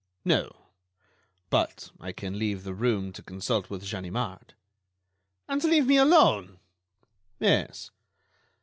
[0.25, 0.55] "No...
[1.51, 4.55] but I can leave the room to consult with Ganimard."
[5.47, 6.57] "And leave me alone?"
[7.39, 7.91] "Yes."